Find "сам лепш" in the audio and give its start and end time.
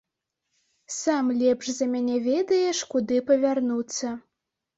1.01-1.65